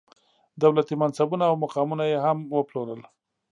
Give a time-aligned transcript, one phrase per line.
[0.63, 3.01] دولتي منصبونه او مقامونه یې هم وپلورل.